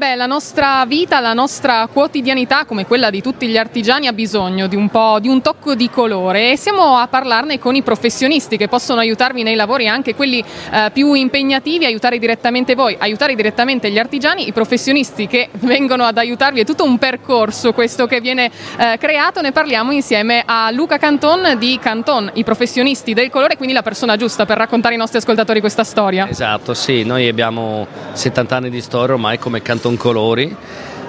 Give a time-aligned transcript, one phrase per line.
[0.00, 4.66] Beh, la nostra vita, la nostra quotidianità, come quella di tutti gli artigiani, ha bisogno
[4.66, 8.56] di un po' di un tocco di colore e siamo a parlarne con i professionisti
[8.56, 13.90] che possono aiutarvi nei lavori, anche quelli eh, più impegnativi, aiutare direttamente voi, aiutare direttamente
[13.90, 16.60] gli artigiani, i professionisti che vengono ad aiutarvi.
[16.60, 19.42] È tutto un percorso questo che viene eh, creato.
[19.42, 24.16] Ne parliamo insieme a Luca Canton di Canton, i professionisti del colore, quindi la persona
[24.16, 26.26] giusta per raccontare ai nostri ascoltatori questa storia.
[26.26, 30.56] Esatto, sì, noi abbiamo 70 anni di storia ormai come Canton Colori.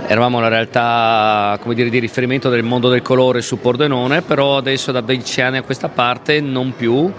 [0.08, 5.00] Eravamo una realtà dire, di riferimento del mondo del colore su Pordenone, però adesso da
[5.00, 7.10] 12 anni a questa parte non più,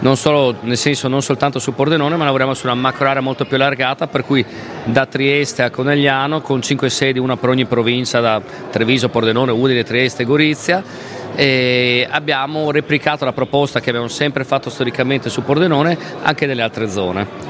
[0.00, 3.44] non solo, nel senso non soltanto su Pordenone, ma lavoriamo su una macro area molto
[3.44, 4.44] più allargata, per cui
[4.84, 9.84] da Trieste a Conegliano, con 5 sedi, una per ogni provincia, da Treviso, Pordenone, Udine,
[9.84, 10.82] Trieste e Gorizia.
[11.36, 16.90] E abbiamo replicato la proposta che abbiamo sempre fatto storicamente su Pordenone anche nelle altre
[16.90, 17.49] zone.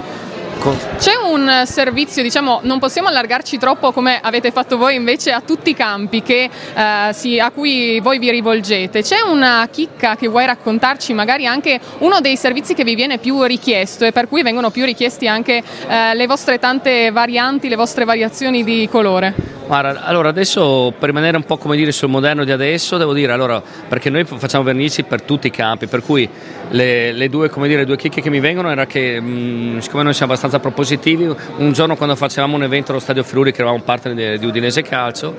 [0.99, 5.71] C'è un servizio, diciamo, non possiamo allargarci troppo come avete fatto voi invece a tutti
[5.71, 9.01] i campi che, eh, si, a cui voi vi rivolgete.
[9.01, 13.43] C'è una chicca che vuoi raccontarci, magari anche uno dei servizi che vi viene più
[13.43, 18.05] richiesto e per cui vengono più richiesti anche eh, le vostre tante varianti, le vostre
[18.05, 19.50] variazioni di colore?
[19.71, 23.31] Guarda, allora adesso per rimanere un po' come dire sul moderno di adesso, devo dire
[23.31, 26.29] allora, perché noi facciamo vernici per tutti i campi, per cui
[26.71, 30.13] le, le due, come dire, due chicche che mi vengono era che mh, siccome noi
[30.13, 34.33] siamo abbastanza propositivi, un giorno quando facevamo un evento allo Stadio Friuli, che eravamo partner
[34.33, 35.37] di, di Udinese Calcio,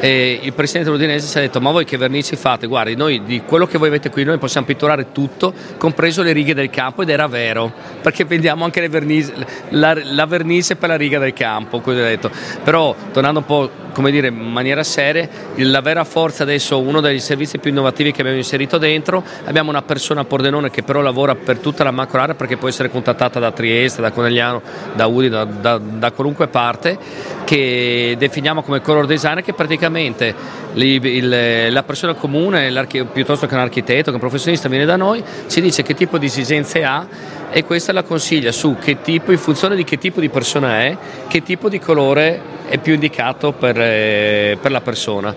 [0.00, 2.68] il presidente dell'Udinese ci ha detto ma voi che vernici fate?
[2.68, 6.54] Guardi, noi di quello che voi avete qui noi possiamo pitturare tutto, compreso le righe
[6.54, 9.32] del campo ed era vero, perché vendiamo anche vernici,
[9.70, 12.30] la, la vernice per la riga del campo, così ho detto.
[12.62, 17.20] Però tornando un po' come dire, in maniera seria, la vera forza adesso, uno dei
[17.20, 21.34] servizi più innovativi che abbiamo inserito dentro, abbiamo una persona a Pordenone che però lavora
[21.34, 24.62] per tutta la macro area perché può essere contattata da Trieste, da Conegliano,
[24.94, 26.98] da Udi, da, da, da qualunque parte,
[27.44, 30.34] che definiamo come color designer che praticamente
[30.74, 32.72] il, il, la persona comune,
[33.12, 36.26] piuttosto che un architetto, che un professionista viene da noi, ci dice che tipo di
[36.26, 37.06] esigenze ha
[37.50, 40.96] e questa la consiglia su che tipo, in funzione di che tipo di persona è,
[41.28, 45.34] che tipo di colore è più indicato per, eh, per la persona.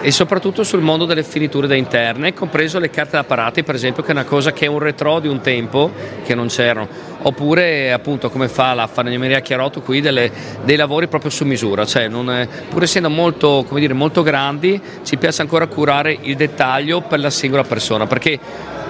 [0.00, 4.10] E soprattutto sul mondo delle finiture da interne, compreso le carte d'apparati per esempio che
[4.10, 5.90] è una cosa che è un retro di un tempo
[6.24, 6.86] che non c'erano,
[7.22, 10.30] oppure appunto come fa la falegnameria Chiarotto qui delle,
[10.62, 15.42] dei lavori proprio su misura, cioè è, pur essendo molto, dire, molto grandi ci piace
[15.42, 18.06] ancora curare il dettaglio per la singola persona.
[18.06, 18.38] Perché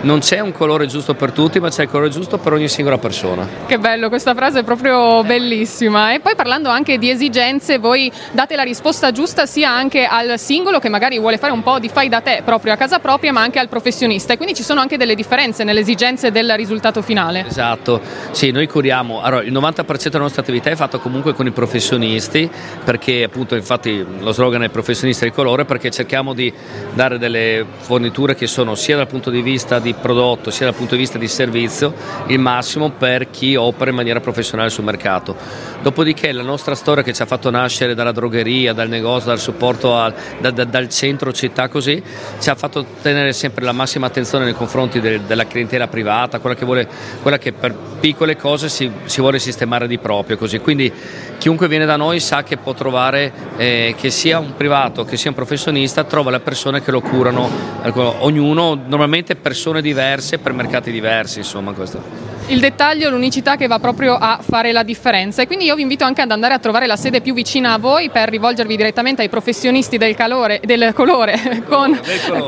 [0.03, 2.99] non c'è un colore giusto per tutti, ma c'è il colore giusto per ogni singola
[2.99, 3.47] persona.
[3.67, 6.13] Che bello, questa frase è proprio bellissima.
[6.13, 10.79] E poi parlando anche di esigenze, voi date la risposta giusta sia anche al singolo
[10.79, 13.41] che magari vuole fare un po' di fai da te proprio a casa propria, ma
[13.41, 14.33] anche al professionista.
[14.33, 17.45] E quindi ci sono anche delle differenze nelle esigenze del risultato finale.
[17.47, 21.53] Esatto, sì, noi curiamo, allora, il 90% della nostra attività è fatto comunque con i
[21.53, 22.51] professionisti,
[22.85, 26.53] perché appunto infatti lo slogan è professionista di colore, perché cerchiamo di
[26.93, 30.95] dare delle forniture che sono sia dal punto di vista di prodotto sia dal punto
[30.95, 31.95] di vista di servizio
[32.27, 35.37] il massimo per chi opera in maniera professionale sul mercato.
[35.83, 39.95] Dopodiché la nostra storia che ci ha fatto nascere dalla drogheria, dal negozio, dal supporto
[39.97, 42.03] al, da, da, dal centro città così,
[42.41, 46.57] ci ha fatto tenere sempre la massima attenzione nei confronti del, della clientela privata, quella
[46.57, 46.89] che, vuole,
[47.23, 50.37] quella che per piccole cose si, si, vuole sistemare di proprio.
[50.37, 50.59] Così.
[50.59, 50.93] Quindi
[51.39, 55.31] chiunque viene da noi sa che può trovare, eh, che sia un privato, che sia
[55.31, 57.49] un professionista, trova le persone che lo curano,
[57.83, 63.79] ecco, ognuno, normalmente persone diverse per mercati diversi, insomma questo il dettaglio, l'unicità che va
[63.79, 65.43] proprio a fare la differenza.
[65.43, 67.79] E quindi io vi invito anche ad andare a trovare la sede più vicina a
[67.79, 71.99] voi per rivolgervi direttamente ai professionisti del, calore, del colore con,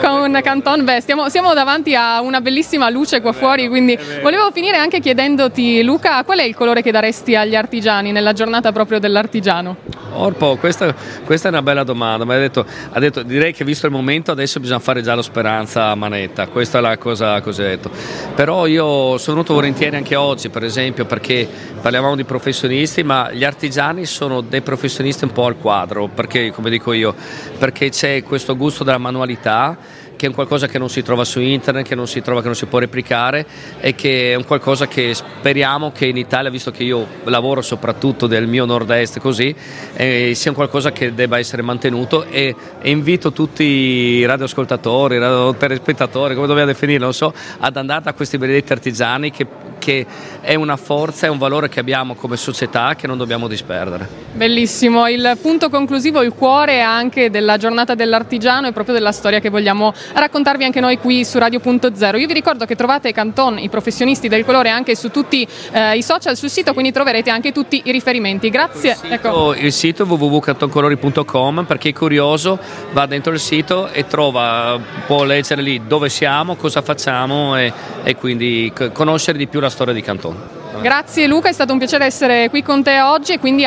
[0.01, 0.85] con Canton.
[0.85, 5.83] Beh, stiamo, siamo davanti a una bellissima luce qua fuori, quindi volevo finire anche chiedendoti,
[5.83, 9.88] Luca, qual è il colore che daresti agli artigiani nella giornata proprio dell'artigiano?
[10.13, 13.87] Orpo, questa, questa, è una bella domanda, ma ha detto, ha detto, direi che visto
[13.87, 17.49] il momento adesso bisogna fare già lo speranza a manetta, questa è la cosa che
[17.49, 17.91] ho detto.
[18.35, 21.49] Però io sono venuto volentieri anche oggi, per esempio, perché
[21.81, 26.71] parliamo di professionisti, ma gli artigiani sono dei professionisti un po' al quadro, perché, come
[26.71, 27.15] dico io,
[27.59, 29.77] perché c'è questo gusto della manualità
[30.19, 32.47] che è un qualcosa che non si trova su internet, che non si trova, che
[32.47, 33.47] non si può replicare
[33.79, 38.27] e che è un qualcosa che speriamo che in Italia, visto che io lavoro soprattutto
[38.27, 39.55] del mio nord-est così,
[40.01, 45.53] eh, sia un qualcosa che debba essere mantenuto e, e invito tutti i radioascoltatori, radio
[45.57, 49.47] telespettatori, come dobbiamo definirlo, non so, ad andare a questi benedetti artigiani che
[49.79, 50.05] che
[50.41, 54.07] è una forza, è un valore che abbiamo come società che non dobbiamo disperdere.
[54.33, 59.49] Bellissimo, il punto conclusivo, il cuore anche della giornata dell'artigiano e proprio della storia che
[59.49, 62.19] vogliamo raccontarvi anche noi qui su Radio.0.
[62.19, 66.03] Io vi ricordo che trovate Canton, i professionisti del colore, anche su tutti eh, i
[66.03, 68.51] social, sul sito, quindi troverete anche tutti i riferimenti.
[68.51, 68.91] Grazie.
[68.91, 69.55] Il sito, ecco.
[69.55, 72.59] il sito www.cantoncolori.com per chi è curioso
[72.93, 78.17] va dentro il sito e trova, può leggere lì dove siamo, cosa facciamo e, e
[78.17, 80.57] quindi conoscere di più la storia di Canton.
[80.83, 83.65] Grazie Luca, è stato un piacere essere qui con te oggi e quindi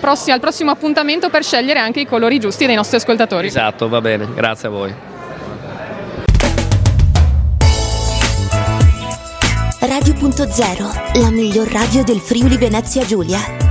[0.00, 3.48] prossima, al prossimo appuntamento per scegliere anche i colori giusti dei nostri ascoltatori.
[3.48, 4.94] Esatto, va bene, grazie a voi.
[9.80, 13.63] Radio.0, la miglior radio del Friuli Venezia Giulia.